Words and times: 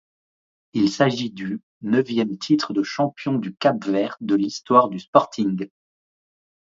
Il 0.73 0.89
s'agit 0.89 1.29
du 1.29 1.61
neuvième 1.83 2.35
titre 2.39 2.73
de 2.73 2.81
champion 2.81 3.35
du 3.37 3.55
Cap-Vert 3.55 4.17
de 4.19 4.33
l’histoire 4.33 4.89
du 4.89 4.97
Sporting. 4.97 5.69